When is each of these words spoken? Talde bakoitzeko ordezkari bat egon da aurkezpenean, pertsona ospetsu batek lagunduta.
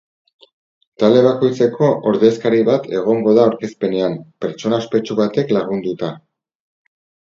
Talde 1.03 1.21
bakoitzeko 1.27 1.91
ordezkari 2.13 2.63
bat 2.71 2.89
egon 3.03 3.23
da 3.29 3.45
aurkezpenean, 3.47 4.19
pertsona 4.45 4.85
ospetsu 4.85 5.23
batek 5.25 5.59
lagunduta. 5.61 6.17